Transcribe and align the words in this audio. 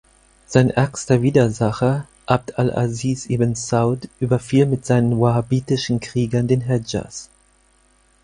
Sein 0.47 0.71
ärgster 0.71 1.21
Widersacher, 1.21 2.07
Abd 2.25 2.55
al-Aziz 2.57 3.27
ibn 3.29 3.53
Saud, 3.55 4.09
überfiel 4.19 4.65
mit 4.65 4.83
seinen 4.83 5.21
wahhabitischen 5.21 5.99
Kriegern 5.99 6.47
den 6.47 6.61
Hedschas. 6.61 7.29